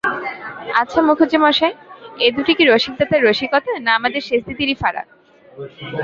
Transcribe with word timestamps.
আচ্ছা 0.81 0.99
মুখুজ্যেমশায়, 1.07 1.75
এ 2.25 2.27
দুটি 2.35 2.53
কি 2.57 2.63
রসিকদাদার 2.65 3.21
রসিকতা, 3.27 3.71
না 3.85 3.91
আমাদের 3.99 4.21
সেজদিদিরই 4.27 4.75
ফাঁড়া? 4.81 5.03